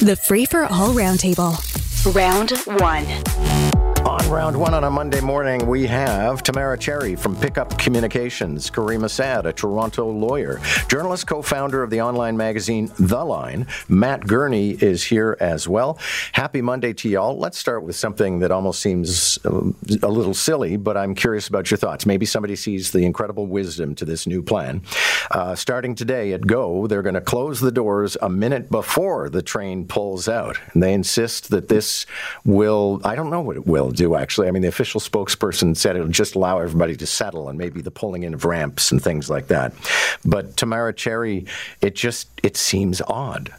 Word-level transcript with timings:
The 0.00 0.14
Free 0.14 0.44
for 0.44 0.64
All 0.64 0.92
Roundtable. 0.92 1.56
Round 2.14 2.50
one. 2.80 3.75
Round 4.28 4.56
one 4.58 4.74
on 4.74 4.82
a 4.82 4.90
Monday 4.90 5.20
morning, 5.20 5.68
we 5.68 5.86
have 5.86 6.42
Tamara 6.42 6.76
Cherry 6.76 7.14
from 7.14 7.36
Pickup 7.36 7.78
Communications, 7.78 8.68
Caryma 8.68 9.08
Sa'd, 9.08 9.46
a 9.46 9.52
Toronto 9.52 10.10
lawyer, 10.10 10.60
journalist, 10.88 11.28
co 11.28 11.42
founder 11.42 11.84
of 11.84 11.90
the 11.90 12.00
online 12.00 12.36
magazine 12.36 12.90
The 12.98 13.24
Line. 13.24 13.68
Matt 13.88 14.26
Gurney 14.26 14.70
is 14.72 15.04
here 15.04 15.36
as 15.38 15.68
well. 15.68 16.00
Happy 16.32 16.60
Monday 16.60 16.92
to 16.94 17.08
y'all. 17.08 17.38
Let's 17.38 17.56
start 17.56 17.84
with 17.84 17.94
something 17.94 18.40
that 18.40 18.50
almost 18.50 18.82
seems 18.82 19.38
uh, 19.44 19.70
a 20.02 20.10
little 20.10 20.34
silly, 20.34 20.76
but 20.76 20.96
I'm 20.96 21.14
curious 21.14 21.46
about 21.46 21.70
your 21.70 21.78
thoughts. 21.78 22.04
Maybe 22.04 22.26
somebody 22.26 22.56
sees 22.56 22.90
the 22.90 23.04
incredible 23.04 23.46
wisdom 23.46 23.94
to 23.94 24.04
this 24.04 24.26
new 24.26 24.42
plan. 24.42 24.82
Uh, 25.30 25.54
starting 25.54 25.94
today 25.94 26.32
at 26.32 26.44
GO, 26.48 26.88
they're 26.88 27.02
going 27.02 27.14
to 27.14 27.20
close 27.20 27.60
the 27.60 27.72
doors 27.72 28.16
a 28.20 28.28
minute 28.28 28.70
before 28.72 29.30
the 29.30 29.42
train 29.42 29.86
pulls 29.86 30.28
out. 30.28 30.58
And 30.74 30.82
they 30.82 30.92
insist 30.92 31.50
that 31.50 31.68
this 31.68 32.06
will, 32.44 33.00
I 33.04 33.14
don't 33.14 33.30
know 33.30 33.40
what 33.40 33.56
it 33.56 33.68
will 33.68 33.92
do, 33.92 34.15
actually. 34.16 34.48
I 34.48 34.50
mean, 34.50 34.62
the 34.62 34.68
official 34.68 35.00
spokesperson 35.00 35.76
said 35.76 35.96
it'll 35.96 36.08
just 36.08 36.34
allow 36.34 36.58
everybody 36.58 36.96
to 36.96 37.06
settle 37.06 37.48
and 37.48 37.58
maybe 37.58 37.80
the 37.80 37.90
pulling 37.90 38.22
in 38.22 38.34
of 38.34 38.44
ramps 38.44 38.90
and 38.90 39.02
things 39.02 39.30
like 39.30 39.48
that. 39.48 39.72
But 40.24 40.56
Tamara 40.56 40.92
Cherry, 40.92 41.46
it 41.80 41.94
just 41.94 42.28
it 42.42 42.56
seems 42.56 43.02
odd. 43.02 43.52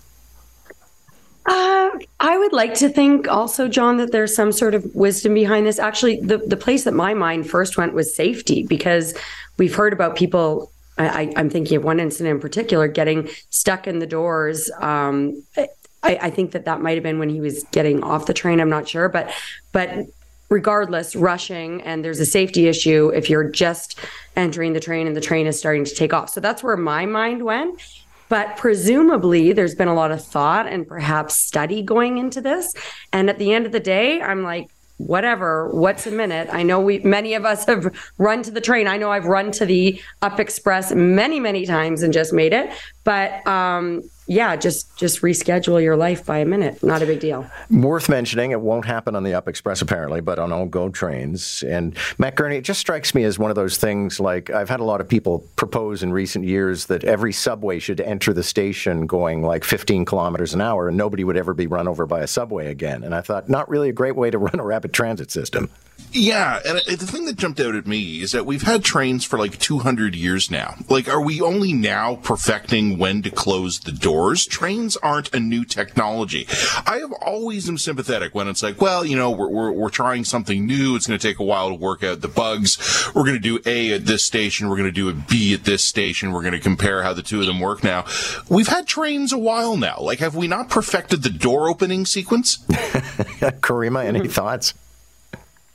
Uh, 1.47 1.91
I 2.19 2.37
would 2.37 2.51
like 2.51 2.73
to 2.75 2.89
think 2.89 3.29
also, 3.29 3.69
John, 3.69 3.97
that 3.97 4.11
there's 4.11 4.35
some 4.35 4.51
sort 4.51 4.75
of 4.75 4.93
wisdom 4.93 5.33
behind 5.33 5.65
this. 5.65 5.79
Actually, 5.79 6.19
the, 6.19 6.39
the 6.39 6.57
place 6.57 6.83
that 6.83 6.93
my 6.93 7.13
mind 7.13 7.49
first 7.49 7.77
went 7.77 7.93
was 7.93 8.13
safety 8.13 8.63
because 8.63 9.17
we've 9.57 9.75
heard 9.75 9.93
about 9.93 10.15
people. 10.15 10.71
I, 10.99 11.31
am 11.35 11.49
thinking 11.51 11.77
of 11.77 11.83
one 11.83 11.99
incident 11.99 12.35
in 12.35 12.41
particular 12.41 12.87
getting 12.87 13.29
stuck 13.51 13.85
in 13.85 13.99
the 13.99 14.07
doors. 14.07 14.71
Um, 14.79 15.43
I, 15.55 15.69
I, 16.03 16.29
think 16.31 16.53
that 16.53 16.65
that 16.65 16.81
might 16.81 16.95
have 16.95 17.03
been 17.03 17.19
when 17.19 17.29
he 17.29 17.39
was 17.39 17.63
getting 17.71 18.03
off 18.03 18.25
the 18.25 18.33
train. 18.33 18.59
I'm 18.59 18.69
not 18.69 18.87
sure, 18.87 19.07
but 19.07 19.31
but 19.71 20.07
regardless 20.49 21.15
rushing 21.15 21.81
and 21.81 22.03
there's 22.03 22.19
a 22.19 22.25
safety 22.25 22.67
issue 22.67 23.09
if 23.09 23.29
you're 23.29 23.49
just 23.49 23.99
entering 24.35 24.73
the 24.73 24.79
train 24.79 25.07
and 25.07 25.15
the 25.15 25.21
train 25.21 25.47
is 25.47 25.59
starting 25.59 25.83
to 25.83 25.93
take 25.93 26.13
off. 26.13 26.29
So 26.29 26.39
that's 26.39 26.63
where 26.63 26.77
my 26.77 27.05
mind 27.05 27.43
went. 27.43 27.81
But 28.29 28.57
presumably, 28.57 29.53
there's 29.53 29.75
been 29.75 29.87
a 29.87 29.93
lot 29.93 30.11
of 30.11 30.23
thought 30.23 30.67
and 30.67 30.87
perhaps 30.87 31.35
study 31.35 31.81
going 31.81 32.17
into 32.17 32.41
this. 32.41 32.73
And 33.13 33.29
at 33.29 33.37
the 33.39 33.53
end 33.53 33.65
of 33.65 33.71
the 33.71 33.79
day, 33.79 34.21
I'm 34.21 34.43
like, 34.43 34.69
whatever, 34.97 35.69
what's 35.69 36.07
a 36.07 36.11
minute? 36.11 36.49
I 36.51 36.63
know 36.63 36.79
we 36.79 36.99
many 36.99 37.35
of 37.35 37.45
us 37.45 37.65
have 37.65 37.95
run 38.17 38.43
to 38.43 38.51
the 38.51 38.61
train. 38.61 38.87
I 38.87 38.97
know 38.97 39.11
I've 39.11 39.25
run 39.25 39.51
to 39.53 39.65
the 39.65 40.01
Up 40.21 40.39
Express 40.39 40.91
many, 40.91 41.39
many 41.39 41.65
times 41.65 42.03
and 42.03 42.11
just 42.11 42.33
made 42.33 42.51
it. 42.51 42.71
But 43.03 43.45
um, 43.47 44.01
yeah, 44.27 44.55
just 44.57 44.95
just 44.97 45.21
reschedule 45.21 45.81
your 45.81 45.95
life 45.95 46.25
by 46.25 46.39
a 46.39 46.45
minute. 46.45 46.83
Not 46.83 47.01
a 47.01 47.05
big 47.05 47.21
deal. 47.21 47.49
Worth 47.71 48.09
mentioning, 48.09 48.51
it 48.51 48.59
won't 48.59 48.85
happen 48.85 49.15
on 49.15 49.23
the 49.23 49.33
Up 49.33 49.47
Express 49.47 49.81
apparently, 49.81 50.19
but 50.19 50.37
on 50.37 50.51
all 50.51 50.65
GO 50.65 50.89
trains. 50.89 51.63
And 51.63 51.95
Matt 52.17 52.35
Gurney, 52.35 52.57
it 52.57 52.63
just 52.63 52.79
strikes 52.79 53.15
me 53.15 53.23
as 53.23 53.39
one 53.39 53.49
of 53.49 53.55
those 53.55 53.77
things. 53.77 54.19
Like 54.19 54.49
I've 54.49 54.69
had 54.69 54.81
a 54.81 54.83
lot 54.83 54.99
of 54.99 55.07
people 55.07 55.45
propose 55.55 56.03
in 56.03 56.11
recent 56.11 56.45
years 56.45 56.87
that 56.87 57.05
every 57.05 57.31
subway 57.31 57.79
should 57.79 58.01
enter 58.01 58.33
the 58.33 58.43
station 58.43 59.07
going 59.07 59.43
like 59.43 59.63
15 59.63 60.03
kilometers 60.05 60.53
an 60.53 60.61
hour, 60.61 60.89
and 60.89 60.97
nobody 60.97 61.23
would 61.23 61.37
ever 61.37 61.53
be 61.53 61.67
run 61.67 61.87
over 61.87 62.05
by 62.05 62.19
a 62.19 62.27
subway 62.27 62.67
again. 62.67 63.03
And 63.03 63.15
I 63.15 63.21
thought, 63.21 63.49
not 63.49 63.69
really 63.69 63.89
a 63.89 63.93
great 63.93 64.15
way 64.15 64.29
to 64.29 64.37
run 64.47 64.59
a 64.59 64.63
rapid 64.63 64.93
transit 64.93 65.31
system. 65.31 65.69
Yeah, 66.11 66.59
and 66.65 66.77
uh, 66.77 66.81
the 66.87 67.07
thing 67.07 67.25
that 67.25 67.35
jumped 67.35 67.59
out 67.59 67.75
at 67.75 67.85
me 67.85 68.21
is 68.21 68.31
that 68.31 68.45
we've 68.45 68.61
had 68.61 68.83
trains 68.83 69.25
for 69.25 69.37
like 69.37 69.57
200 69.59 70.15
years 70.15 70.49
now. 70.49 70.75
Like, 70.89 71.07
are 71.07 71.21
we 71.21 71.41
only 71.41 71.73
now 71.73 72.15
perfecting 72.15 72.97
when 72.97 73.21
to 73.23 73.29
close 73.29 73.79
the 73.79 73.91
doors? 74.17 74.47
Trains 74.47 74.97
aren't 74.97 75.33
a 75.33 75.39
new 75.39 75.63
technology. 75.63 76.47
I 76.85 76.97
have 76.97 77.11
always 77.13 77.69
am 77.69 77.77
sympathetic 77.77 78.33
when 78.33 78.47
it's 78.47 78.63
like, 78.63 78.81
well, 78.81 79.05
you 79.05 79.15
know, 79.15 79.29
we're, 79.29 79.47
we're, 79.47 79.71
we're 79.71 79.89
trying 79.89 80.23
something 80.23 80.65
new. 80.65 80.95
It's 80.95 81.05
going 81.05 81.19
to 81.19 81.27
take 81.27 81.37
a 81.37 81.43
while 81.43 81.69
to 81.69 81.75
work 81.75 82.03
out 82.03 82.21
the 82.21 82.27
bugs. 82.27 82.77
We're 83.13 83.23
going 83.23 83.35
to 83.35 83.39
do 83.39 83.59
A 83.67 83.93
at 83.93 84.05
this 84.05 84.23
station. 84.23 84.69
We're 84.69 84.77
going 84.77 84.89
to 84.89 84.91
do 84.91 85.09
a 85.09 85.13
B 85.13 85.53
at 85.53 85.65
this 85.65 85.83
station. 85.83 86.31
We're 86.31 86.41
going 86.41 86.53
to 86.53 86.59
compare 86.59 87.03
how 87.03 87.13
the 87.13 87.21
two 87.21 87.39
of 87.41 87.45
them 87.45 87.59
work 87.59 87.83
now. 87.83 88.05
We've 88.49 88.67
had 88.67 88.87
trains 88.87 89.31
a 89.31 89.37
while 89.37 89.77
now. 89.77 89.99
Like, 89.99 90.19
have 90.19 90.35
we 90.35 90.47
not 90.47 90.69
perfected 90.69 91.21
the 91.21 91.29
door 91.29 91.69
opening 91.69 92.05
sequence? 92.05 92.57
Caryma, 92.67 94.03
any 94.03 94.27
thoughts? 94.27 94.73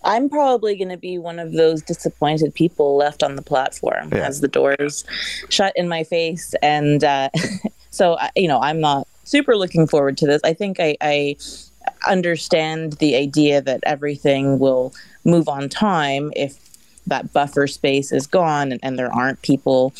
I'm 0.05 0.28
probably 0.28 0.77
going 0.77 0.89
to 0.89 0.97
be 0.97 1.16
one 1.19 1.39
of 1.39 1.53
those 1.53 1.81
disappointed 1.81 2.55
people 2.55 2.97
left 2.97 3.22
on 3.22 3.37
the 3.37 3.43
platform 3.43 4.09
yeah. 4.11 4.27
as 4.27 4.41
the 4.41 4.49
doors 4.49 5.05
shut 5.49 5.72
in 5.77 5.89
my 5.89 6.03
face. 6.03 6.55
And 6.61 7.05
uh, 7.05 7.31
so, 7.92 8.19
you 8.34 8.48
know, 8.48 8.58
I'm 8.60 8.80
not 8.80 9.06
super 9.25 9.54
looking 9.56 9.86
forward 9.86 10.19
to 10.19 10.26
this. 10.26 10.41
I 10.42 10.54
think 10.54 10.80
I, 10.80 10.97
I 11.00 11.36
understand 12.08 12.94
the 12.94 13.14
idea 13.14 13.60
that 13.60 13.80
everything 13.84 14.58
will 14.58 14.92
move 15.25 15.48
on 15.48 15.69
time 15.69 16.32
if 16.34 16.58
that 17.06 17.32
buffer 17.32 17.66
space 17.66 18.10
is 18.10 18.26
gone 18.26 18.72
and, 18.72 18.80
and 18.82 18.98
there 18.98 19.12
aren't 19.12 19.42
people 19.42 19.92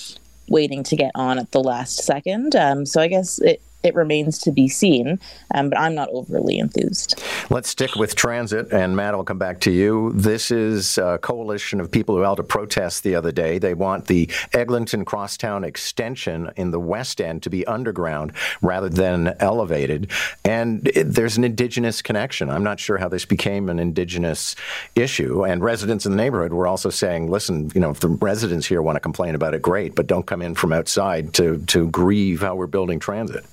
waiting 0.49 0.83
to 0.85 0.97
get 0.97 1.13
on 1.15 1.39
at 1.39 1.53
the 1.53 1.63
last 1.63 1.99
second. 1.99 2.57
Um, 2.57 2.87
so 2.87 3.01
I 3.01 3.09
guess 3.09 3.39
it, 3.41 3.61
it 3.83 3.95
remains 3.95 4.39
to 4.39 4.53
be 4.53 4.69
seen, 4.69 5.19
um, 5.55 5.71
but 5.71 5.79
I'm 5.79 5.95
not 5.95 6.09
overly 6.11 6.59
enthused. 6.59 7.23
Let's 7.51 7.69
stick 7.69 7.97
with 7.97 8.15
transit, 8.15 8.73
and 8.73 8.97
Matt, 8.97 9.15
I'll 9.15 9.25
come 9.25 9.39
back 9.39 9.61
to 9.61 9.71
you. 9.71 10.13
This 10.15 10.51
is 10.51 10.99
a 10.99 11.19
coalition 11.19 11.81
of 11.81 11.91
people 11.91 12.17
who 12.17 12.23
held 12.23 12.41
a 12.41 12.45
protest 12.45 13.03
the 13.03 13.15
other 13.15 13.33
day. 13.33 13.59
They 13.59 13.75
want 13.75 14.07
the 14.07 14.31
Eglinton 14.53 15.05
Crosstown 15.05 15.65
extension 15.65 16.51
in 16.57 16.71
the 16.71 16.81
West 16.81 17.21
End 17.21 17.43
to 17.43 17.51
be 17.51 17.67
underground 17.67 18.33
rather 18.61 18.89
than 18.89 19.35
elevated. 19.41 20.11
And 20.45 20.89
it, 20.89 21.05
there's 21.05 21.37
an 21.37 21.45
Indigenous 21.45 22.03
connection. 22.03 22.51
I'm 22.51 22.65
not 22.65 22.81
sure 22.81 22.99
how 22.99 23.09
this 23.09 23.25
became 23.25 23.69
an 23.69 23.79
Indigenous 23.79 24.55
issue. 24.95 25.45
And 25.45 25.63
residents 25.63 26.07
in 26.07 26.13
the 26.13 26.17
neighborhood 26.17 26.53
were 26.53 26.67
also 26.67 26.91
saying, 26.91 27.31
listen, 27.31 27.71
you 27.75 27.81
know, 27.81 27.91
if 27.91 28.01
the 28.01 28.09
residents 28.09 28.67
here 28.67 28.83
want 28.83 28.97
to 28.97 29.01
complain 29.01 29.35
about 29.35 29.55
it, 29.55 29.63
great, 29.63 29.95
but 29.95 30.07
don't 30.07 30.27
come 30.27 30.43
in 30.43 30.55
from 30.55 30.73
outside 30.73 31.35
to, 31.35 31.59
to 31.67 31.89
grieve 31.89 32.41
how 32.41 32.55
we're 32.55 32.67
building 32.67 32.99
transit. 32.99 33.45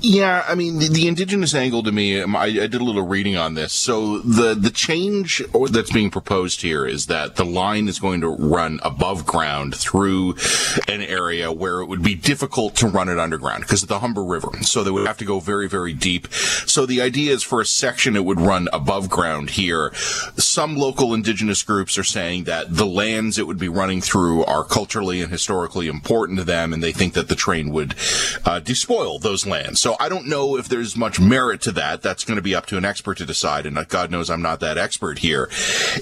Yeah, 0.00 0.44
I 0.46 0.54
mean 0.54 0.78
the, 0.78 0.88
the, 0.88 1.08
indigenous 1.08 1.54
angle 1.54 1.82
to 1.82 1.90
me. 1.90 2.20
Um, 2.20 2.36
I, 2.36 2.44
I, 2.44 2.66
did 2.66 2.74
a 2.74 2.84
little 2.84 3.06
reading 3.06 3.36
on 3.36 3.54
this. 3.54 3.72
So 3.72 4.18
the 4.18 4.54
the 4.54 4.70
change 4.70 5.42
that's 5.70 5.90
being 5.90 6.10
proposed 6.10 6.60
here 6.60 6.84
is 6.84 7.06
that 7.06 7.36
the 7.36 7.46
line 7.46 7.88
is 7.88 7.98
going 7.98 8.20
to 8.20 8.28
run 8.28 8.78
above 8.82 9.24
ground 9.24 9.74
through 9.74 10.36
an 10.86 11.00
area 11.00 11.50
where 11.50 11.80
it 11.80 11.86
would 11.86 12.02
be 12.02 12.14
difficult 12.14 12.76
to 12.76 12.88
run 12.88 13.08
it 13.08 13.18
underground 13.18 13.62
because 13.62 13.82
of 13.82 13.88
the 13.88 14.00
Humber 14.00 14.22
River. 14.22 14.50
So 14.62 14.84
they 14.84 14.90
would 14.90 15.06
have 15.06 15.16
to 15.18 15.24
go 15.24 15.40
very 15.40 15.66
very 15.66 15.94
deep. 15.94 16.28
So 16.32 16.84
the 16.84 17.00
idea 17.00 17.32
is 17.32 17.42
for 17.42 17.62
a 17.62 17.66
section 17.66 18.16
it 18.16 18.24
would 18.24 18.40
run 18.40 18.68
above 18.74 19.08
ground 19.08 19.50
here. 19.50 19.94
Some 19.94 20.76
local 20.76 21.14
indigenous 21.14 21.62
groups 21.62 21.96
are 21.96 22.04
saying 22.04 22.44
that 22.44 22.76
the 22.76 22.86
lands 22.86 23.38
it 23.38 23.46
would 23.46 23.58
be 23.58 23.70
running 23.70 24.02
through 24.02 24.44
are 24.44 24.64
culturally 24.64 25.22
and 25.22 25.32
historically 25.32 25.88
important 25.88 26.38
to 26.38 26.44
them, 26.44 26.74
and 26.74 26.82
they 26.82 26.92
think 26.92 27.14
that 27.14 27.28
the 27.28 27.34
train 27.34 27.70
would 27.70 27.94
uh, 28.44 28.60
despoil 28.60 29.18
those 29.18 29.46
lands. 29.46 29.85
So 29.86 29.94
I 30.00 30.08
don't 30.08 30.26
know 30.26 30.56
if 30.56 30.68
there's 30.68 30.96
much 30.96 31.20
merit 31.20 31.60
to 31.60 31.70
that. 31.70 32.02
That's 32.02 32.24
going 32.24 32.34
to 32.34 32.42
be 32.42 32.56
up 32.56 32.66
to 32.66 32.76
an 32.76 32.84
expert 32.84 33.18
to 33.18 33.24
decide. 33.24 33.66
And 33.66 33.78
uh, 33.78 33.84
God 33.84 34.10
knows 34.10 34.28
I'm 34.28 34.42
not 34.42 34.58
that 34.58 34.76
expert 34.76 35.20
here. 35.20 35.48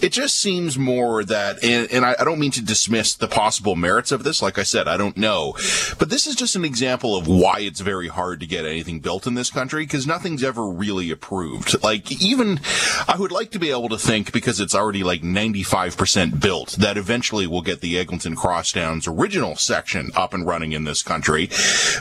It 0.00 0.10
just 0.10 0.38
seems 0.38 0.78
more 0.78 1.22
that, 1.22 1.62
and, 1.62 1.92
and 1.92 2.02
I, 2.02 2.16
I 2.18 2.24
don't 2.24 2.38
mean 2.38 2.52
to 2.52 2.64
dismiss 2.64 3.14
the 3.14 3.28
possible 3.28 3.76
merits 3.76 4.10
of 4.10 4.24
this. 4.24 4.40
Like 4.40 4.58
I 4.58 4.62
said, 4.62 4.88
I 4.88 4.96
don't 4.96 5.18
know. 5.18 5.52
But 5.98 6.08
this 6.08 6.26
is 6.26 6.34
just 6.34 6.56
an 6.56 6.64
example 6.64 7.14
of 7.14 7.28
why 7.28 7.58
it's 7.58 7.80
very 7.80 8.08
hard 8.08 8.40
to 8.40 8.46
get 8.46 8.64
anything 8.64 9.00
built 9.00 9.26
in 9.26 9.34
this 9.34 9.50
country 9.50 9.84
because 9.84 10.06
nothing's 10.06 10.42
ever 10.42 10.66
really 10.66 11.10
approved. 11.10 11.84
Like 11.84 12.10
even, 12.22 12.60
I 13.06 13.16
would 13.18 13.32
like 13.32 13.50
to 13.50 13.58
be 13.58 13.68
able 13.68 13.90
to 13.90 13.98
think 13.98 14.32
because 14.32 14.60
it's 14.60 14.74
already 14.74 15.02
like 15.02 15.20
95% 15.20 16.40
built 16.40 16.70
that 16.78 16.96
eventually 16.96 17.46
we'll 17.46 17.60
get 17.60 17.82
the 17.82 17.98
Eglinton 17.98 18.34
Crosstown's 18.34 19.06
original 19.06 19.56
section 19.56 20.10
up 20.16 20.32
and 20.32 20.46
running 20.46 20.72
in 20.72 20.84
this 20.84 21.02
country. 21.02 21.50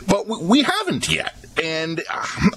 But 0.07 0.29
we 0.29 0.63
haven't 0.63 1.13
yet. 1.13 1.35
And 1.61 1.72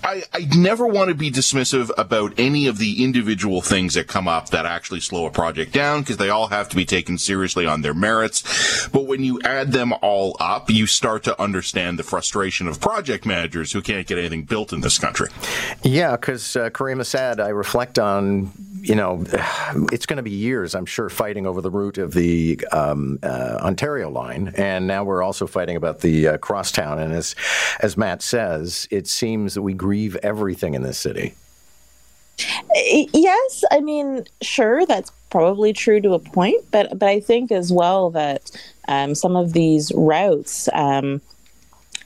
I, 0.03 0.23
I 0.33 0.49
never 0.57 0.87
want 0.87 1.09
to 1.09 1.15
be 1.15 1.31
dismissive 1.31 1.91
about 1.97 2.35
any 2.39 2.67
of 2.67 2.79
the 2.79 3.03
individual 3.03 3.61
things 3.63 3.95
that 3.95 4.07
come 4.07 4.29
up 4.29 4.51
that 4.51 4.67
actually 4.67 5.01
slow 5.01 5.27
a 5.27 5.31
project 5.31 5.73
down 5.73 6.01
because 6.01 6.17
they 6.17 6.31
all 6.31 6.49
have 6.49 6.69
to 6.71 6.77
be 6.77 6.85
taken 6.85 7.19
seriously 7.19 7.67
on 7.67 7.83
their 7.83 7.95
merits. 7.95 8.89
But 8.89 9.07
when 9.07 9.23
you 9.23 9.41
add 9.43 9.73
them 9.73 9.93
all 10.03 10.37
up, 10.41 10.71
you 10.71 10.87
start 10.87 11.25
to 11.25 11.41
understand 11.41 11.99
the 11.99 12.03
frustration 12.03 12.69
of 12.69 12.81
project 12.81 13.27
managers 13.27 13.73
who 13.73 13.83
can't 13.83 14.07
get 14.07 14.19
anything 14.19 14.45
built 14.45 14.73
in 14.73 14.81
this 14.81 14.99
country. 14.99 15.29
Yeah, 15.83 16.13
because 16.13 16.57
uh, 16.57 16.71
Caryma 16.71 17.05
Sa'd, 17.05 17.41
I 17.41 17.49
reflect 17.49 17.99
on 17.99 18.53
you 18.87 18.95
know, 18.95 19.25
it's 19.93 20.07
going 20.07 20.19
to 20.19 20.23
be 20.23 20.31
years, 20.31 20.75
I'm 20.75 20.87
sure, 20.87 21.09
fighting 21.09 21.47
over 21.47 21.61
the 21.61 21.71
route 21.71 21.99
of 21.99 22.15
the 22.15 22.65
um, 22.71 23.19
uh, 23.23 23.59
Ontario 23.61 24.09
line, 24.09 24.53
and 24.57 24.87
now 24.87 25.03
we're 25.03 25.23
also 25.23 25.47
fighting 25.47 25.77
about 25.77 26.01
the 26.01 26.29
uh, 26.29 26.39
crosstown. 26.39 26.99
And 26.99 27.13
as 27.13 27.35
as 27.81 27.97
Matt 27.97 28.23
says, 28.23 28.87
it 28.91 29.06
seems 29.09 29.55
that 29.55 29.63
we 29.63 29.75
grieve 29.75 30.17
everything 30.17 30.75
in 30.75 30.83
this 30.83 30.99
city. 30.99 31.35
Yes, 32.75 33.65
I 33.71 33.81
mean, 33.81 34.27
sure, 34.43 34.85
that's 34.85 35.11
probably 35.31 35.73
true 35.73 36.01
to 36.01 36.13
a 36.13 36.19
point, 36.19 36.65
but 36.71 36.99
but 36.99 37.09
I 37.09 37.21
think 37.21 37.51
as 37.51 37.73
well 37.73 38.11
that 38.11 38.51
um, 38.89 39.15
some 39.15 39.37
of 39.37 39.55
these 39.55 39.91
routes 39.95 40.69
um, 40.75 41.23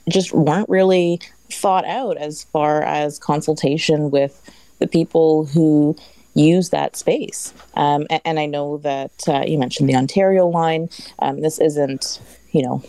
just 0.09 0.31
weren't 0.31 0.69
really 0.69 1.19
thought 1.51 1.85
out 1.85 2.17
as 2.17 2.43
far 2.45 2.81
as 2.83 3.19
consultation 3.19 4.09
with 4.09 4.41
the 4.79 4.87
people 4.87 5.45
who 5.45 5.95
use 6.33 6.69
that 6.69 6.95
space. 6.95 7.53
Um, 7.75 8.07
and, 8.09 8.21
and, 8.23 8.39
I 8.39 8.45
know 8.45 8.77
that 8.79 9.11
uh, 9.27 9.43
you 9.45 9.57
mentioned 9.57 9.89
the 9.89 9.95
Ontario 9.95 10.47
line. 10.47 10.89
Um, 11.19 11.41
this 11.41 11.59
isn't, 11.59 12.21
you 12.51 12.63
know, 12.63 12.83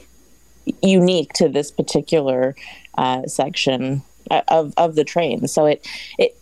unique 0.80 1.32
to 1.34 1.48
this 1.48 1.70
particular 1.70 2.54
uh, 2.98 3.26
section 3.26 4.02
uh, 4.30 4.42
of, 4.48 4.74
of 4.76 4.94
the 4.94 5.04
train. 5.04 5.48
So 5.48 5.66
it, 5.66 5.86
it, 6.18 6.36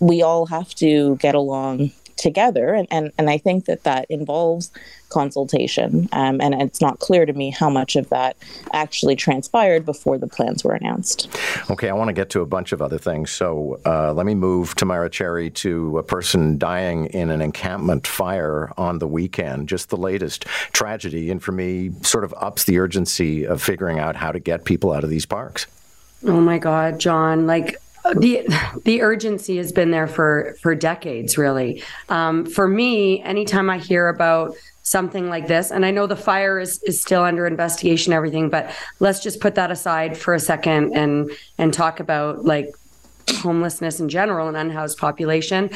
we 0.00 0.22
all 0.22 0.46
have 0.46 0.74
to 0.76 1.16
get 1.16 1.34
along 1.34 1.92
together. 2.18 2.74
And, 2.74 2.88
and, 2.90 3.12
and 3.16 3.30
I 3.30 3.38
think 3.38 3.66
that 3.66 3.84
that 3.84 4.06
involves 4.10 4.70
consultation. 5.08 6.08
Um, 6.12 6.40
and 6.40 6.54
it's 6.54 6.80
not 6.80 6.98
clear 6.98 7.24
to 7.24 7.32
me 7.32 7.50
how 7.50 7.70
much 7.70 7.96
of 7.96 8.10
that 8.10 8.36
actually 8.72 9.16
transpired 9.16 9.86
before 9.86 10.18
the 10.18 10.26
plans 10.26 10.64
were 10.64 10.74
announced. 10.74 11.28
Okay, 11.70 11.88
I 11.88 11.92
want 11.94 12.08
to 12.08 12.12
get 12.12 12.28
to 12.30 12.40
a 12.40 12.46
bunch 12.46 12.72
of 12.72 12.82
other 12.82 12.98
things. 12.98 13.30
So 13.30 13.80
uh, 13.86 14.12
let 14.12 14.26
me 14.26 14.34
move 14.34 14.74
Tamara 14.74 15.08
Cherry 15.08 15.48
to 15.50 15.98
a 15.98 16.02
person 16.02 16.58
dying 16.58 17.06
in 17.06 17.30
an 17.30 17.40
encampment 17.40 18.06
fire 18.06 18.72
on 18.76 18.98
the 18.98 19.06
weekend. 19.06 19.68
Just 19.68 19.88
the 19.88 19.96
latest 19.96 20.44
tragedy. 20.72 21.30
And 21.30 21.42
for 21.42 21.52
me, 21.52 21.92
sort 22.02 22.24
of 22.24 22.34
ups 22.36 22.64
the 22.64 22.78
urgency 22.78 23.46
of 23.46 23.62
figuring 23.62 23.98
out 23.98 24.16
how 24.16 24.32
to 24.32 24.40
get 24.40 24.64
people 24.64 24.92
out 24.92 25.04
of 25.04 25.10
these 25.10 25.24
parks. 25.24 25.66
Oh 26.24 26.40
my 26.40 26.58
God, 26.58 26.98
John. 26.98 27.46
Like, 27.46 27.76
the 28.14 28.46
the 28.84 29.02
urgency 29.02 29.58
has 29.58 29.70
been 29.70 29.90
there 29.90 30.06
for 30.06 30.56
for 30.62 30.74
decades 30.74 31.36
really 31.36 31.82
um, 32.08 32.46
for 32.46 32.66
me 32.66 33.20
anytime 33.22 33.68
i 33.68 33.76
hear 33.76 34.08
about 34.08 34.54
something 34.88 35.28
like 35.28 35.46
this. 35.46 35.70
And 35.70 35.84
I 35.84 35.90
know 35.90 36.06
the 36.06 36.16
fire 36.16 36.58
is, 36.58 36.82
is 36.82 37.00
still 37.00 37.22
under 37.22 37.46
investigation, 37.46 38.12
everything, 38.12 38.48
but 38.48 38.74
let's 39.00 39.20
just 39.22 39.40
put 39.40 39.54
that 39.54 39.70
aside 39.70 40.16
for 40.16 40.34
a 40.34 40.40
second 40.40 40.96
and 40.96 41.30
and 41.58 41.72
talk 41.72 42.00
about 42.00 42.44
like 42.44 42.74
homelessness 43.28 44.00
in 44.00 44.08
general 44.08 44.48
and 44.48 44.56
unhoused 44.56 44.98
population. 44.98 45.70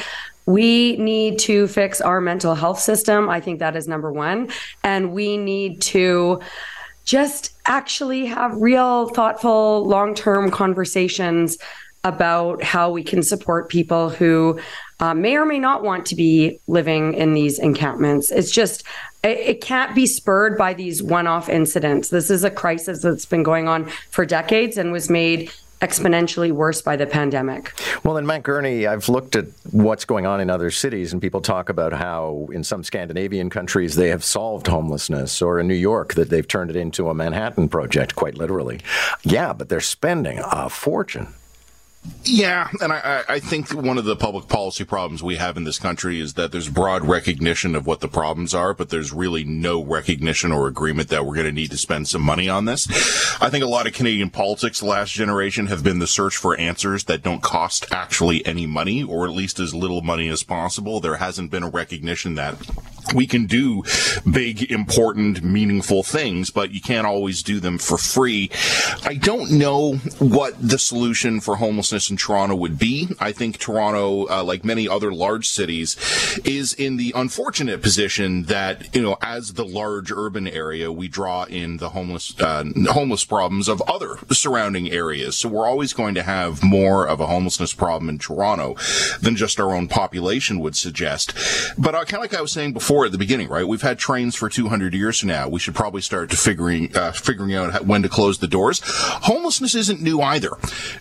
We 0.45 0.97
need 0.97 1.39
to 1.39 1.67
fix 1.67 2.01
our 2.01 2.19
mental 2.19 2.55
health 2.55 2.79
system. 2.79 3.29
I 3.29 3.39
think 3.39 3.59
that 3.59 3.75
is 3.75 3.87
number 3.87 4.11
one. 4.11 4.49
And 4.83 5.13
we 5.13 5.37
need 5.37 5.81
to 5.83 6.41
just 7.03 7.51
actually 7.65 8.25
have 8.25 8.55
real, 8.55 9.09
thoughtful, 9.09 9.85
long 9.85 10.15
term 10.15 10.51
conversations 10.51 11.57
about 12.03 12.61
how 12.61 12.91
we 12.91 13.03
can 13.03 13.23
support 13.23 13.69
people 13.69 14.09
who 14.09 14.59
uh, 14.99 15.13
may 15.13 15.37
or 15.37 15.45
may 15.45 15.59
not 15.59 15.83
want 15.83 16.05
to 16.05 16.15
be 16.15 16.59
living 16.67 17.13
in 17.13 17.33
these 17.33 17.59
encampments. 17.59 18.29
It's 18.31 18.51
just, 18.51 18.83
it, 19.23 19.37
it 19.37 19.61
can't 19.61 19.95
be 19.95 20.05
spurred 20.05 20.57
by 20.57 20.73
these 20.73 21.01
one 21.01 21.27
off 21.27 21.47
incidents. 21.47 22.09
This 22.09 22.29
is 22.29 22.43
a 22.43 22.51
crisis 22.51 23.01
that's 23.01 23.25
been 23.25 23.43
going 23.43 23.67
on 23.67 23.85
for 24.11 24.25
decades 24.25 24.77
and 24.77 24.91
was 24.91 25.09
made 25.09 25.51
exponentially 25.83 26.51
worse 26.51 26.81
by 26.81 26.95
the 26.95 27.05
pandemic. 27.05 27.73
Well, 28.05 28.15
in 28.15 28.25
Matt 28.25 28.43
Gurney, 28.43 28.87
I've 28.87 29.09
looked 29.09 29.35
at 29.35 29.45
what's 29.71 30.05
going 30.05 30.25
on 30.25 30.39
in 30.39 30.49
other 30.49 30.71
cities, 30.71 31.11
and 31.11 31.21
people 31.21 31.41
talk 31.41 31.67
about 31.67 31.91
how 31.91 32.47
in 32.53 32.63
some 32.63 32.83
Scandinavian 32.83 33.49
countries 33.49 33.95
they 33.95 34.07
have 34.07 34.23
solved 34.23 34.67
homelessness, 34.67 35.41
or 35.41 35.59
in 35.59 35.67
New 35.67 35.73
York 35.73 36.13
that 36.13 36.29
they've 36.29 36.47
turned 36.47 36.69
it 36.69 36.77
into 36.77 37.09
a 37.09 37.13
Manhattan 37.13 37.67
project, 37.67 38.15
quite 38.15 38.37
literally. 38.37 38.79
Yeah, 39.23 39.51
but 39.51 39.67
they're 39.67 39.81
spending 39.81 40.39
a 40.41 40.69
fortune. 40.69 41.27
Yeah, 42.25 42.69
and 42.81 42.93
I, 42.93 43.23
I 43.27 43.39
think 43.39 43.73
one 43.73 43.97
of 43.97 44.05
the 44.05 44.15
public 44.15 44.47
policy 44.47 44.85
problems 44.85 45.21
we 45.21 45.35
have 45.35 45.57
in 45.57 45.65
this 45.65 45.77
country 45.77 46.21
is 46.21 46.35
that 46.35 46.53
there's 46.53 46.69
broad 46.69 47.05
recognition 47.05 47.75
of 47.75 47.85
what 47.85 47.99
the 47.99 48.07
problems 48.07 48.53
are, 48.53 48.73
but 48.73 48.89
there's 48.89 49.11
really 49.11 49.43
no 49.43 49.83
recognition 49.83 50.51
or 50.51 50.67
agreement 50.67 51.09
that 51.09 51.25
we're 51.25 51.35
going 51.35 51.47
to 51.47 51.51
need 51.51 51.71
to 51.71 51.77
spend 51.77 52.07
some 52.07 52.21
money 52.21 52.47
on 52.47 52.63
this. 52.63 52.87
I 53.41 53.49
think 53.49 53.63
a 53.63 53.67
lot 53.67 53.87
of 53.87 53.93
Canadian 53.93 54.29
politics 54.29 54.79
the 54.79 54.85
last 54.85 55.11
generation 55.11 55.67
have 55.67 55.83
been 55.83 55.99
the 55.99 56.07
search 56.07 56.37
for 56.37 56.57
answers 56.57 57.03
that 57.05 57.23
don't 57.23 57.41
cost 57.41 57.87
actually 57.91 58.45
any 58.45 58.65
money, 58.65 59.03
or 59.03 59.25
at 59.25 59.33
least 59.33 59.59
as 59.59 59.73
little 59.73 60.01
money 60.01 60.29
as 60.29 60.43
possible. 60.43 61.01
There 61.01 61.15
hasn't 61.15 61.51
been 61.51 61.63
a 61.63 61.69
recognition 61.69 62.35
that 62.35 62.55
we 63.13 63.27
can 63.27 63.45
do 63.45 63.83
big, 64.29 64.71
important, 64.71 65.43
meaningful 65.43 66.03
things, 66.03 66.49
but 66.49 66.71
you 66.71 66.81
can't 66.81 67.07
always 67.07 67.43
do 67.43 67.59
them 67.59 67.77
for 67.77 67.97
free. 67.97 68.49
I 69.03 69.15
don't 69.15 69.51
know 69.51 69.93
what 70.19 70.55
the 70.59 70.77
solution 70.77 71.39
for 71.39 71.57
homelessness 71.57 72.09
in 72.09 72.17
Toronto 72.17 72.55
would 72.55 72.77
be. 72.79 73.09
I 73.19 73.31
think 73.31 73.57
Toronto, 73.57 74.27
uh, 74.29 74.43
like 74.43 74.65
many 74.65 74.87
other 74.87 75.11
large 75.11 75.47
cities, 75.47 75.95
is 76.43 76.73
in 76.73 76.97
the 76.97 77.13
unfortunate 77.15 77.81
position 77.81 78.43
that, 78.43 78.93
you 78.95 79.01
know, 79.01 79.17
as 79.21 79.53
the 79.53 79.65
large 79.65 80.11
urban 80.11 80.47
area, 80.47 80.91
we 80.91 81.07
draw 81.07 81.43
in 81.43 81.77
the 81.77 81.89
homeless, 81.89 82.39
uh, 82.39 82.63
homeless 82.87 83.25
problems 83.25 83.67
of 83.67 83.81
other 83.83 84.17
surrounding 84.31 84.91
areas. 84.91 85.37
So 85.37 85.49
we're 85.49 85.67
always 85.67 85.93
going 85.93 86.15
to 86.15 86.23
have 86.23 86.63
more 86.63 87.07
of 87.07 87.19
a 87.19 87.27
homelessness 87.27 87.73
problem 87.73 88.09
in 88.09 88.17
Toronto 88.17 88.75
than 89.21 89.35
just 89.35 89.59
our 89.59 89.73
own 89.73 89.87
population 89.87 90.59
would 90.59 90.75
suggest. 90.75 91.33
But 91.77 91.95
uh, 91.95 92.05
kind 92.05 92.15
of 92.15 92.21
like 92.21 92.33
I 92.33 92.41
was 92.41 92.51
saying 92.51 92.73
before, 92.73 93.02
at 93.05 93.11
the 93.11 93.17
beginning, 93.17 93.49
right? 93.49 93.67
We've 93.67 93.81
had 93.81 93.99
trains 93.99 94.35
for 94.35 94.49
200 94.49 94.93
years 94.93 95.23
now. 95.23 95.47
We 95.47 95.59
should 95.59 95.75
probably 95.75 96.01
start 96.01 96.29
to 96.31 96.37
figuring 96.37 96.95
uh, 96.95 97.11
figuring 97.11 97.55
out 97.55 97.85
when 97.85 98.01
to 98.03 98.09
close 98.09 98.39
the 98.39 98.47
doors. 98.47 98.81
Homelessness 98.83 99.75
isn't 99.75 100.01
new 100.01 100.21
either. 100.21 100.51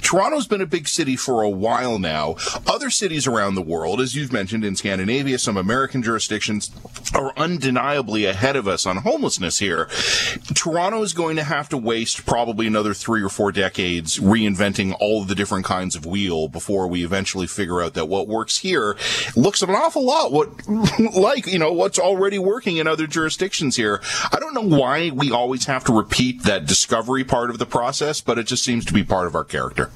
Toronto's 0.02 0.46
been 0.46 0.60
a 0.60 0.66
big 0.66 0.88
city 0.88 1.16
for 1.16 1.42
a 1.42 1.50
while 1.50 1.98
now. 1.98 2.36
Other 2.66 2.90
cities 2.90 3.26
around 3.26 3.54
the 3.54 3.62
world, 3.62 4.00
as 4.00 4.14
you've 4.14 4.32
mentioned 4.32 4.64
in 4.64 4.76
Scandinavia, 4.76 5.38
some 5.38 5.56
American 5.56 6.02
jurisdictions 6.02 6.70
are 7.14 7.32
undeniably 7.36 8.24
ahead 8.24 8.56
of 8.56 8.68
us 8.68 8.86
on 8.86 8.98
homelessness 8.98 9.58
here. 9.58 9.88
Toronto 10.54 11.02
is 11.02 11.12
going 11.12 11.36
to 11.36 11.44
have 11.44 11.68
to 11.70 11.76
waste 11.76 12.24
probably 12.26 12.66
another 12.66 12.94
three 12.94 13.22
or 13.22 13.28
four 13.28 13.52
decades 13.52 14.18
reinventing 14.18 14.96
all 15.00 15.22
of 15.22 15.28
the 15.28 15.34
different 15.34 15.64
kinds 15.64 15.96
of 15.96 16.06
wheel 16.06 16.48
before 16.48 16.86
we 16.86 17.04
eventually 17.04 17.46
figure 17.46 17.82
out 17.82 17.94
that 17.94 18.06
what 18.06 18.28
works 18.28 18.58
here 18.58 18.96
looks 19.36 19.62
an 19.62 19.70
awful 19.70 20.04
lot 20.04 20.32
what 20.32 20.48
like 21.14 21.46
you 21.46 21.58
know 21.58 21.72
what's 21.92 21.98
already 21.98 22.38
working 22.38 22.78
in 22.78 22.86
other 22.86 23.06
jurisdictions 23.06 23.76
here. 23.76 24.00
I 24.32 24.38
don't 24.38 24.54
know 24.54 24.78
why 24.78 25.10
we 25.10 25.30
always 25.30 25.66
have 25.66 25.84
to 25.84 25.92
repeat 25.92 26.44
that 26.44 26.64
discovery 26.64 27.22
part 27.22 27.50
of 27.50 27.58
the 27.58 27.66
process, 27.66 28.22
but 28.22 28.38
it 28.38 28.46
just 28.46 28.64
seems 28.64 28.86
to 28.86 28.94
be 28.94 29.04
part 29.04 29.26
of 29.26 29.34
our 29.34 29.44
character. 29.44 29.90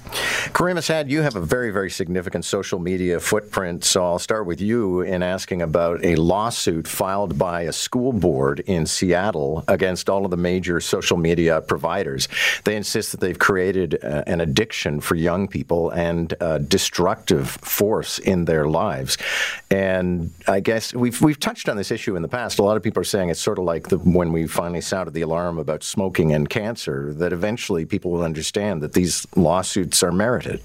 Caryma 0.53 0.83
Sa'd, 0.83 1.11
you 1.11 1.23
have 1.23 1.37
a 1.37 1.41
very, 1.41 1.71
very 1.71 1.91
significant 1.91 2.45
social 2.45 2.79
media 2.79 3.19
footprint, 3.19 3.83
so 3.83 4.05
I'll 4.05 4.19
start 4.19 4.45
with 4.45 4.61
you 4.61 5.01
in 5.01 5.23
asking 5.23 5.63
about 5.63 6.05
a 6.05 6.17
lawsuit 6.17 6.87
filed 6.87 7.39
by 7.39 7.63
a 7.63 7.73
school 7.73 8.13
board 8.13 8.61
in 8.67 8.85
Seattle 8.85 9.65
against 9.67 10.11
all 10.11 10.27
of 10.27 10.31
the 10.31 10.37
major 10.37 10.83
social 10.83 11.17
media 11.17 11.63
providers. 11.63 12.29
They 12.65 12.77
insist 12.77 13.13
that 13.13 13.21
they've 13.21 13.39
created 13.39 14.05
uh, 14.05 14.23
an 14.27 14.43
addiction 14.43 15.01
for 15.01 15.15
young 15.15 15.49
people 15.49 15.89
and 15.93 16.35
a 16.43 16.59
destructive 16.59 17.49
force 17.49 18.19
in 18.19 18.45
their 18.45 18.67
lives. 18.67 19.17
And 19.71 20.35
I 20.47 20.61
guess 20.61 20.93
we've 20.93 21.23
we've 21.23 21.41
touched 21.41 21.71
on 21.71 21.76
on 21.77 21.79
this 21.79 21.91
issue 21.91 22.17
in 22.17 22.23
the 22.23 22.29
past. 22.29 22.59
A 22.59 22.63
lot 22.63 22.79
of 22.79 22.83
people 22.83 23.03
are 23.03 23.05
saying 23.05 23.29
it's 23.29 23.41
sort 23.41 23.59
of 23.59 23.65
like 23.65 23.89
the, 23.89 23.99
when 23.99 24.33
we 24.33 24.47
finally 24.47 24.81
sounded 24.81 25.13
the 25.13 25.21
alarm 25.21 25.59
about 25.59 25.85
smoking 25.85 26.33
and 26.33 26.49
cancer, 26.49 27.13
that 27.13 27.35
eventually 27.35 27.85
people 27.85 28.11
will 28.11 28.23
understand 28.23 28.83
that 28.83 28.95
these 28.95 29.27
lawsuits 29.37 30.03
are 30.03 30.11
merited. 30.11 30.63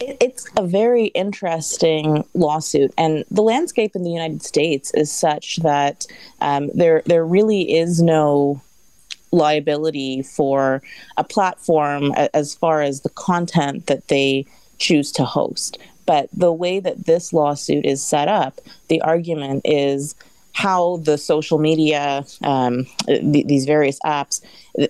It's 0.00 0.48
a 0.56 0.66
very 0.66 1.06
interesting 1.06 2.24
lawsuit, 2.34 2.92
and 2.98 3.24
the 3.30 3.42
landscape 3.42 3.94
in 3.94 4.02
the 4.02 4.10
United 4.10 4.42
States 4.42 4.92
is 4.94 5.12
such 5.12 5.58
that 5.58 6.06
um, 6.40 6.70
there 6.74 7.02
there 7.06 7.24
really 7.24 7.76
is 7.78 8.02
no 8.02 8.60
liability 9.30 10.22
for 10.22 10.82
a 11.16 11.22
platform 11.22 12.12
as 12.34 12.52
far 12.56 12.82
as 12.82 13.02
the 13.02 13.10
content 13.10 13.86
that 13.86 14.08
they 14.08 14.44
choose 14.78 15.12
to 15.12 15.24
host. 15.24 15.78
But 16.10 16.28
the 16.32 16.52
way 16.52 16.80
that 16.80 17.06
this 17.06 17.32
lawsuit 17.32 17.86
is 17.86 18.02
set 18.02 18.26
up, 18.26 18.60
the 18.88 19.00
argument 19.00 19.62
is 19.64 20.16
how 20.52 20.96
the 20.96 21.16
social 21.16 21.60
media, 21.60 22.26
um, 22.42 22.88
th- 23.06 23.46
these 23.46 23.64
various 23.64 24.00
apps, 24.00 24.40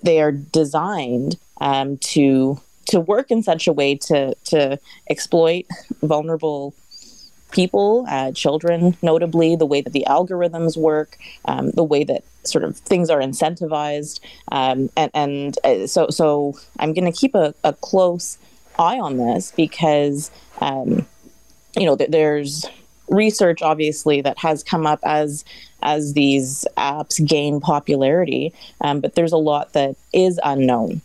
they 0.03 0.23
are 0.23 0.33
designed 0.33 1.37
um, 1.61 1.99
to 2.15 2.59
to 2.87 3.01
work 3.01 3.31
in 3.31 3.43
such 3.43 3.67
a 3.67 3.73
way 3.75 3.97
to 3.97 4.35
to 4.45 4.79
exploit 5.11 5.67
vulnerable 6.03 6.73
people, 7.51 8.07
uh, 8.09 8.33
children, 8.33 8.97
notably 9.03 9.57
the 9.57 9.67
way 9.67 9.83
that 9.83 9.93
the 9.93 10.07
algorithms 10.09 10.75
work, 10.75 11.19
um, 11.45 11.71
the 11.73 11.85
way 11.85 12.03
that 12.03 12.25
sort 12.45 12.65
of 12.65 12.79
things 12.79 13.11
are 13.11 13.21
incentivized, 13.21 14.21
um, 14.53 14.89
and, 14.97 15.11
and 15.13 15.59
uh, 15.65 15.87
so 15.87 16.09
so 16.09 16.55
I'm 16.79 16.95
going 16.95 17.13
to 17.13 17.19
keep 17.21 17.35
a, 17.35 17.53
a 17.63 17.75
close 17.75 18.39
eye 18.79 18.99
on 18.99 19.17
this 19.17 19.53
because 19.57 20.31
um, 20.61 21.07
you 21.77 21.87
know 21.87 21.97
th- 21.97 22.11
there's 22.11 22.67
research 23.09 23.61
obviously 23.61 24.21
that 24.21 24.39
has 24.39 24.63
come 24.63 24.87
up 24.87 25.01
as 25.03 25.45
as 25.83 26.13
these 26.13 26.67
apps 26.77 27.25
gain 27.27 27.61
popularity, 27.61 28.53
um, 28.83 29.01
but 29.01 29.15
there's 29.15 29.33
a 29.33 29.39
lot 29.39 29.73
that 29.73 29.97
is 30.13 30.39
unknown. 30.45 31.01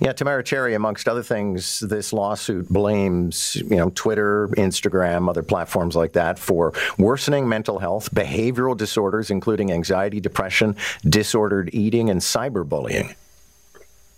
Yeah, 0.00 0.12
Tamara 0.12 0.42
Cherry, 0.42 0.74
amongst 0.74 1.08
other 1.08 1.22
things, 1.22 1.80
this 1.80 2.12
lawsuit 2.12 2.68
blames, 2.68 3.56
you 3.56 3.76
know, 3.76 3.90
Twitter, 3.90 4.48
Instagram, 4.48 5.28
other 5.28 5.42
platforms 5.42 5.96
like 5.96 6.12
that 6.12 6.38
for 6.38 6.72
worsening 6.98 7.48
mental 7.48 7.78
health, 7.78 8.12
behavioral 8.14 8.76
disorders, 8.76 9.30
including 9.30 9.72
anxiety, 9.72 10.20
depression, 10.20 10.76
disordered 11.08 11.70
eating, 11.72 12.10
and 12.10 12.20
cyberbullying. 12.20 13.14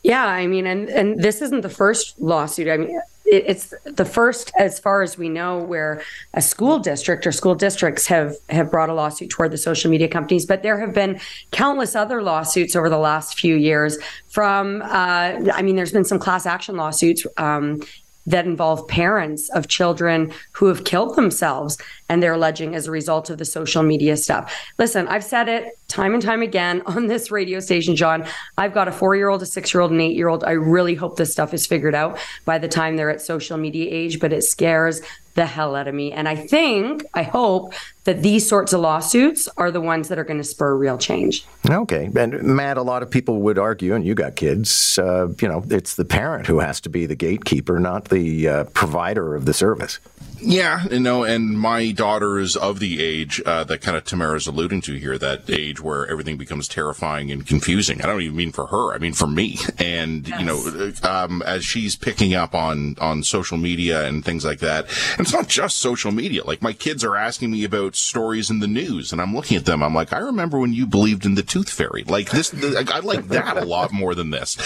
Yeah, 0.04 0.26
I 0.26 0.46
mean, 0.46 0.66
and 0.66 0.90
and 0.90 1.18
this 1.18 1.40
isn't 1.40 1.62
the 1.62 1.70
first 1.70 2.20
lawsuit. 2.20 2.68
I 2.68 2.76
mean, 2.76 3.00
it, 3.24 3.44
it's 3.46 3.72
the 3.84 4.04
first, 4.04 4.52
as 4.58 4.78
far 4.78 5.00
as 5.00 5.16
we 5.16 5.30
know, 5.30 5.58
where 5.58 6.02
a 6.34 6.42
school 6.42 6.78
district 6.78 7.26
or 7.26 7.32
school 7.32 7.54
districts 7.54 8.06
have 8.08 8.36
have 8.50 8.70
brought 8.70 8.90
a 8.90 8.94
lawsuit 8.94 9.30
toward 9.30 9.50
the 9.50 9.56
social 9.56 9.90
media 9.90 10.06
companies. 10.06 10.44
But 10.44 10.62
there 10.62 10.78
have 10.78 10.92
been 10.92 11.18
countless 11.52 11.96
other 11.96 12.22
lawsuits 12.22 12.76
over 12.76 12.90
the 12.90 12.98
last 12.98 13.40
few 13.40 13.56
years. 13.56 13.98
From, 14.28 14.82
uh, 14.82 15.50
I 15.54 15.62
mean, 15.62 15.74
there's 15.74 15.92
been 15.92 16.04
some 16.04 16.18
class 16.18 16.44
action 16.44 16.76
lawsuits 16.76 17.26
um, 17.38 17.80
that 18.26 18.44
involve 18.44 18.86
parents 18.88 19.48
of 19.50 19.68
children 19.68 20.32
who 20.52 20.66
have 20.66 20.84
killed 20.84 21.16
themselves 21.16 21.78
and 22.08 22.22
they're 22.22 22.34
alleging 22.34 22.74
as 22.74 22.86
a 22.86 22.90
result 22.90 23.30
of 23.30 23.38
the 23.38 23.44
social 23.44 23.82
media 23.82 24.16
stuff. 24.16 24.54
Listen, 24.78 25.08
I've 25.08 25.24
said 25.24 25.48
it 25.48 25.78
time 25.94 26.12
and 26.12 26.22
time 26.22 26.42
again 26.42 26.82
on 26.86 27.06
this 27.06 27.30
radio 27.30 27.60
station, 27.60 27.96
John. 27.96 28.26
I've 28.58 28.74
got 28.74 28.88
a 28.88 28.92
four 28.92 29.16
year 29.16 29.28
old, 29.28 29.42
a 29.42 29.46
six 29.46 29.72
year 29.72 29.80
old, 29.80 29.92
an 29.92 30.00
eight 30.00 30.16
year 30.16 30.28
old. 30.28 30.44
I 30.44 30.52
really 30.52 30.94
hope 30.94 31.16
this 31.16 31.32
stuff 31.32 31.54
is 31.54 31.66
figured 31.66 31.94
out 31.94 32.18
by 32.44 32.58
the 32.58 32.68
time 32.68 32.96
they're 32.96 33.10
at 33.10 33.22
social 33.22 33.56
media 33.56 33.88
age, 33.90 34.20
but 34.20 34.32
it 34.32 34.42
scares 34.42 35.00
the 35.34 35.46
hell 35.46 35.74
out 35.74 35.88
of 35.88 35.94
me. 35.94 36.12
And 36.12 36.28
I 36.28 36.36
think, 36.36 37.04
I 37.14 37.22
hope 37.22 37.74
that 38.04 38.22
these 38.22 38.48
sorts 38.48 38.72
of 38.72 38.80
lawsuits 38.80 39.48
are 39.56 39.70
the 39.70 39.80
ones 39.80 40.08
that 40.08 40.18
are 40.18 40.24
going 40.24 40.38
to 40.38 40.44
spur 40.44 40.76
real 40.76 40.96
change. 40.96 41.44
Okay. 41.68 42.08
And 42.14 42.42
Matt, 42.42 42.76
a 42.76 42.82
lot 42.82 43.02
of 43.02 43.10
people 43.10 43.40
would 43.42 43.58
argue, 43.58 43.94
and 43.94 44.06
you 44.06 44.14
got 44.14 44.36
kids, 44.36 44.98
uh, 44.98 45.28
you 45.40 45.48
know, 45.48 45.64
it's 45.70 45.96
the 45.96 46.04
parent 46.04 46.46
who 46.46 46.60
has 46.60 46.80
to 46.82 46.88
be 46.88 47.06
the 47.06 47.16
gatekeeper, 47.16 47.80
not 47.80 48.10
the 48.10 48.48
uh, 48.48 48.64
provider 48.64 49.34
of 49.34 49.44
the 49.44 49.54
service. 49.54 49.98
Yeah, 50.40 50.84
you 50.90 51.00
know, 51.00 51.24
and 51.24 51.58
my 51.58 51.92
daughter 51.92 52.38
is 52.38 52.56
of 52.56 52.78
the 52.78 53.02
age 53.02 53.40
uh, 53.46 53.64
that 53.64 53.80
kind 53.80 53.96
of 53.96 54.04
Tamara 54.04 54.36
is 54.36 54.46
alluding 54.46 54.82
to 54.82 54.94
here, 54.94 55.16
that 55.16 55.48
age 55.48 55.80
where 55.80 56.06
everything 56.06 56.36
becomes 56.36 56.68
terrifying 56.68 57.30
and 57.30 57.46
confusing. 57.46 58.02
I 58.02 58.06
don't 58.06 58.20
even 58.20 58.36
mean 58.36 58.52
for 58.52 58.66
her, 58.66 58.92
I 58.92 58.98
mean 58.98 59.14
for 59.14 59.26
me. 59.26 59.58
And, 59.78 60.28
yes. 60.28 60.40
you 60.40 60.46
know, 60.46 60.92
um, 61.02 61.42
as 61.42 61.64
she's 61.64 61.96
picking 61.96 62.34
up 62.34 62.54
on, 62.54 62.96
on 63.00 63.22
social 63.22 63.56
media 63.56 64.06
and 64.06 64.24
things 64.24 64.44
like 64.44 64.58
that, 64.58 64.86
and 65.12 65.20
it's 65.20 65.32
not 65.32 65.48
just 65.48 65.78
social 65.78 66.12
media. 66.12 66.44
Like 66.44 66.62
my 66.62 66.72
kids 66.72 67.04
are 67.04 67.16
asking 67.16 67.50
me 67.50 67.64
about 67.64 67.94
stories 67.94 68.50
in 68.50 68.60
the 68.60 68.66
news, 68.66 69.12
and 69.12 69.20
I'm 69.20 69.34
looking 69.34 69.56
at 69.56 69.64
them, 69.64 69.82
I'm 69.82 69.94
like, 69.94 70.12
I 70.12 70.18
remember 70.18 70.58
when 70.58 70.72
you 70.72 70.86
believed 70.86 71.24
in 71.24 71.36
the 71.36 71.42
tooth 71.42 71.70
fairy. 71.70 72.04
Like 72.04 72.30
this, 72.30 72.52
I 72.52 73.00
like 73.00 73.28
that 73.28 73.56
a 73.56 73.64
lot 73.64 73.92
more 73.92 74.14
than 74.14 74.30
this. 74.30 74.58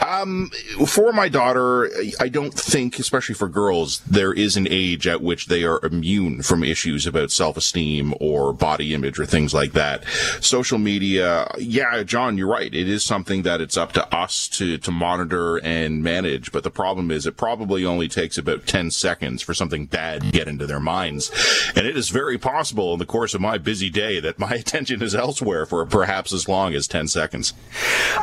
Um, 0.00 0.50
for 0.86 1.12
my 1.12 1.28
daughter, 1.28 1.90
I 2.18 2.28
don't 2.28 2.54
think, 2.54 2.98
especially 2.98 3.34
for 3.34 3.48
girls, 3.48 4.00
there 4.00 4.32
is 4.32 4.56
an 4.56 4.66
age 4.70 5.06
at 5.10 5.20
which 5.20 5.46
they 5.46 5.64
are 5.64 5.84
immune 5.84 6.42
from 6.42 6.64
issues 6.64 7.06
about 7.06 7.30
self-esteem 7.30 8.14
or 8.20 8.52
body 8.52 8.94
image 8.94 9.18
or 9.18 9.26
things 9.26 9.52
like 9.52 9.72
that. 9.72 10.04
Social 10.40 10.78
media, 10.78 11.50
yeah, 11.58 12.02
John, 12.02 12.38
you're 12.38 12.48
right. 12.48 12.72
It 12.72 12.88
is 12.88 13.04
something 13.04 13.42
that 13.42 13.60
it's 13.60 13.76
up 13.76 13.92
to 13.92 14.14
us 14.14 14.48
to, 14.48 14.78
to 14.78 14.90
monitor 14.90 15.56
and 15.58 16.02
manage. 16.02 16.52
But 16.52 16.62
the 16.62 16.70
problem 16.70 17.10
is 17.10 17.26
it 17.26 17.36
probably 17.36 17.84
only 17.84 18.08
takes 18.08 18.38
about 18.38 18.66
10 18.66 18.90
seconds 18.90 19.42
for 19.42 19.52
something 19.52 19.86
bad 19.86 20.22
to 20.22 20.30
get 20.30 20.48
into 20.48 20.66
their 20.66 20.80
minds. 20.80 21.30
And 21.74 21.86
it 21.86 21.96
is 21.96 22.10
very 22.10 22.38
possible 22.38 22.92
in 22.92 22.98
the 22.98 23.06
course 23.06 23.34
of 23.34 23.40
my 23.40 23.58
busy 23.58 23.90
day 23.90 24.20
that 24.20 24.38
my 24.38 24.50
attention 24.54 25.02
is 25.02 25.14
elsewhere 25.14 25.66
for 25.66 25.84
perhaps 25.86 26.32
as 26.32 26.48
long 26.48 26.74
as 26.74 26.86
10 26.86 27.08
seconds. 27.08 27.52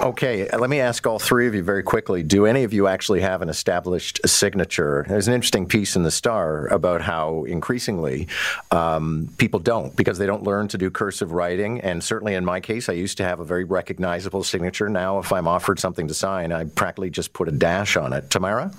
Okay. 0.01 0.48
Let 0.50 0.70
me 0.70 0.79
ask 0.79 1.06
all 1.06 1.20
three 1.20 1.48
of 1.48 1.56
you 1.56 1.63
very 1.63 1.84
quickly. 1.84 2.24
Do 2.24 2.46
any 2.46 2.63
of 2.63 2.74
you 2.74 2.88
actually 2.88 3.22
have 3.22 3.41
an 3.41 3.50
established 3.50 4.20
signature? 4.25 5.06
There's 5.08 5.27
an 5.27 5.34
interesting 5.34 5.67
piece 5.67 5.96
in 5.96 6.03
the 6.03 6.12
Star 6.12 6.67
about 6.77 7.01
how 7.01 7.43
increasingly 7.43 8.27
um, 8.72 9.27
people 9.38 9.60
don't 9.60 9.93
because 9.98 10.17
they 10.17 10.25
don't 10.25 10.43
learn 10.43 10.69
to 10.69 10.77
do 10.77 10.89
cursive 10.89 11.34
writing. 11.34 11.81
And 11.81 12.01
certainly 12.01 12.36
in 12.36 12.46
my 12.46 12.62
case, 12.62 12.88
I 12.88 12.93
used 12.93 13.17
to 13.17 13.24
have 13.24 13.41
a 13.41 13.46
very 13.46 13.65
recognizable 13.65 14.43
signature. 14.43 14.88
Now, 14.88 15.19
if 15.19 15.34
I'm 15.34 15.48
offered 15.48 15.79
something 15.79 16.07
to 16.07 16.13
sign, 16.13 16.53
I 16.53 16.63
practically 16.63 17.10
just 17.10 17.34
put 17.34 17.50
a 17.50 17.51
dash 17.51 17.98
on 17.98 18.13
it. 18.13 18.29
Tamara? 18.29 18.72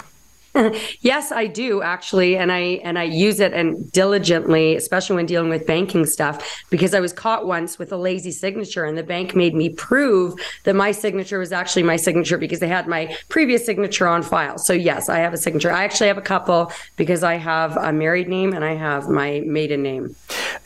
yes, 1.00 1.33
I 1.33 1.47
do 1.47 1.83
actually, 1.83 2.37
and 2.37 2.50
I 2.50 2.81
and 2.85 2.99
I 2.99 3.05
use 3.05 3.41
it 3.41 3.53
and 3.53 3.91
diligently, 3.93 4.77
especially 4.77 5.17
when 5.17 5.27
dealing 5.27 5.50
with 5.50 5.67
banking 5.67 6.07
stuff, 6.07 6.65
because 6.71 6.95
I 6.95 7.00
was 7.00 7.12
caught 7.12 7.47
once 7.47 7.79
with 7.79 7.93
a 7.93 7.97
lazy 7.97 8.31
signature, 8.31 8.85
and 8.85 8.97
the 8.97 9.03
bank 9.03 9.35
made 9.37 9.55
me 9.55 9.71
prove 9.71 10.35
that 10.65 10.75
my 10.75 10.93
signature 10.93 11.38
was 11.38 11.53
actually 11.53 11.83
my 11.83 11.97
signature 11.97 12.38
because 12.38 12.61
they 12.61 12.69
had 12.69 12.87
my 12.87 13.17
previous 13.29 13.65
signature 13.65 14.09
on 14.09 14.23
file. 14.23 14.59
So 14.59 14.73
yes, 14.73 15.09
I 15.09 15.19
have 15.19 15.33
a 15.33 15.37
signature. 15.37 15.71
I 15.71 15.85
actually 15.85 16.09
have 16.09 16.19
a 16.19 16.23
couple 16.23 16.73
because 16.97 17.23
I 17.23 17.35
have 17.35 17.77
a 17.77 17.93
married 17.93 18.29
name 18.29 18.53
and 18.53 18.65
I 18.65 18.75
have 18.75 19.09
my 19.09 19.43
maiden 19.45 19.83
name. 19.83 20.17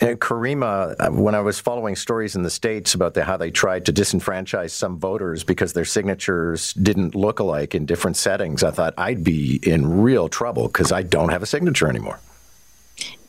Uh, 0.01 0.15
Caryma, 0.15 0.97
uh, 0.99 1.11
when 1.11 1.35
I 1.35 1.41
was 1.41 1.61
following 1.61 1.97
stories 1.97 2.35
in 2.35 2.43
the 2.43 2.51
states 2.51 2.95
about 2.95 3.15
the, 3.15 3.25
how 3.25 3.37
they 3.37 3.51
tried 3.51 3.87
to 3.87 3.93
disenfranchise 3.93 4.71
some 4.71 4.99
voters 4.99 5.45
because 5.45 5.75
their 5.75 5.85
signatures 5.85 6.73
didn't 6.75 7.15
look 7.15 7.39
alike 7.39 7.75
in 7.75 7.87
different 7.87 8.17
settings, 8.17 8.65
I 8.65 8.71
thought 8.71 8.95
I'd 8.97 9.23
be 9.23 9.61
in 9.63 9.82
real 9.87 10.29
trouble 10.29 10.67
because 10.67 10.93
I 10.93 11.03
don't 11.03 11.31
have 11.31 11.43
a 11.43 11.47
signature 11.47 11.89
anymore. 11.89 12.19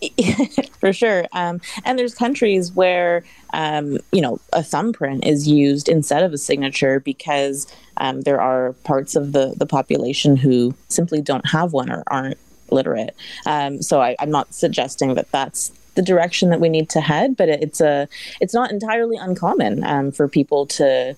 For 0.79 0.91
sure. 0.91 1.25
Um, 1.31 1.61
and 1.85 1.97
there's 1.97 2.13
countries 2.13 2.71
where, 2.73 3.23
um, 3.53 3.99
you 4.11 4.21
know, 4.21 4.39
a 4.51 4.63
thumbprint 4.63 5.25
is 5.25 5.47
used 5.47 5.87
instead 5.87 6.23
of 6.23 6.33
a 6.33 6.37
signature 6.37 6.99
because 6.99 7.67
um, 7.97 8.21
there 8.21 8.41
are 8.41 8.73
parts 8.83 9.15
of 9.15 9.31
the, 9.31 9.53
the 9.57 9.65
population 9.65 10.35
who 10.35 10.73
simply 10.89 11.21
don't 11.21 11.47
have 11.47 11.73
one 11.73 11.89
or 11.89 12.03
aren't 12.07 12.37
literate. 12.69 13.15
Um, 13.45 13.81
so 13.81 14.01
I, 14.01 14.15
I'm 14.19 14.31
not 14.31 14.53
suggesting 14.53 15.13
that 15.13 15.31
that's 15.31 15.71
the 15.95 16.01
direction 16.01 16.49
that 16.49 16.59
we 16.59 16.69
need 16.69 16.89
to 16.89 17.01
head, 17.01 17.37
but 17.37 17.49
it's 17.49 17.79
a 17.79 18.07
it's 18.41 18.53
not 18.53 18.71
entirely 18.71 19.15
uncommon 19.15 19.83
um, 19.83 20.11
for 20.11 20.27
people 20.27 20.65
to 20.65 21.15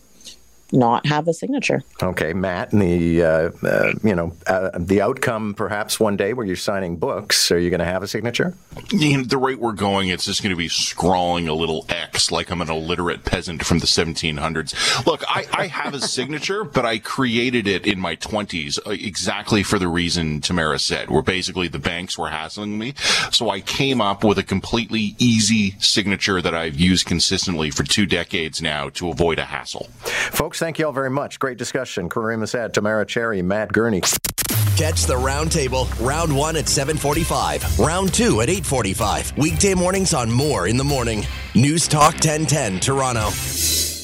not 0.72 1.05
have 1.05 1.27
a 1.27 1.34
signature. 1.34 1.84
Okay, 2.01 2.34
Matt, 2.34 2.74
and 2.74 2.81
the 2.81 3.24
uh, 3.24 3.50
uh, 3.63 3.93
you 4.03 4.15
know 4.15 4.36
uh, 4.48 4.72
the 4.77 5.01
outcome 5.01 5.53
perhaps 5.53 6.00
one 6.00 6.17
day 6.17 6.34
where 6.34 6.45
you're 6.45 6.55
signing 6.55 6.98
books, 6.98 7.51
are 7.51 7.60
you 7.60 7.69
going 7.69 7.79
to 7.79 7.86
have 7.86 8.03
a 8.03 8.07
signature? 8.07 8.53
You 8.91 9.24
the 9.24 9.38
rate 9.38 9.60
we're 9.60 9.74
going, 9.74 10.10
it's 10.10 10.25
just 10.25 10.41
going 10.41 10.51
to 10.51 10.57
be 10.57 10.67
scrawling 10.67 11.48
a 11.48 11.53
little 11.53 11.86
X 11.89 12.31
like 12.31 12.50
I'm 12.51 12.62
an 12.62 12.69
illiterate 12.69 13.24
peasant 13.24 13.63
from 13.63 13.79
the 13.79 13.86
1700s. 13.86 15.05
Look, 15.05 15.24
I, 15.27 15.45
I 15.51 15.67
have 15.67 15.93
a 15.93 16.00
signature, 16.00 16.63
but 16.75 16.86
I 16.86 17.00
created 17.00 17.67
it 17.67 17.86
in 17.88 18.00
my 18.00 18.15
20s 18.15 18.79
uh, 18.86 18.91
exactly 18.91 19.63
for 19.63 19.79
the 19.79 19.88
reason 19.88 20.41
Tamara 20.41 20.79
said, 20.79 21.10
where 21.10 21.22
basically 21.22 21.67
the 21.67 21.79
banks 21.79 22.17
were 22.17 22.29
hassling 22.29 22.77
me. 22.77 22.93
So 23.31 23.50
I 23.50 23.62
came 23.62 24.01
up 24.01 24.24
with 24.24 24.38
a 24.38 24.43
completely 24.43 25.15
easy 25.17 25.75
signature 25.79 26.41
that 26.41 26.53
I've 26.53 26.79
used 26.79 27.05
consistently 27.05 27.72
for 27.72 27.84
two 27.84 28.05
decades 28.05 28.62
now 28.62 28.89
to 28.89 29.10
avoid 29.10 29.39
a 29.39 29.45
hassle. 29.45 29.88
Folks, 30.01 30.54
thank 30.59 30.79
you 30.79 30.85
all 30.85 30.91
very 30.91 31.09
much. 31.09 31.39
Great 31.39 31.57
discussion. 31.57 32.09
Caryma 32.09 32.47
Sa'd, 32.47 32.74
Tamara 32.74 33.05
Cherry, 33.05 33.41
Matt 33.41 33.71
Gurney. 33.71 34.01
Catch 34.01 35.05
the 35.05 35.15
roundtable. 35.15 35.88
Round 36.05 36.35
one 36.35 36.57
at 36.57 36.67
745. 36.67 37.79
Round 37.79 38.13
two 38.13 38.41
at 38.41 38.50
845. 38.50 39.38
Weekday 39.38 39.74
mornings 39.74 40.13
on 40.13 40.29
Moore 40.29 40.67
in 40.67 40.75
the 40.75 40.83
Morning. 40.83 41.25
News 41.55 41.88
Talk 41.88 42.15
1010 42.15 42.81
Toronto. 42.81 43.95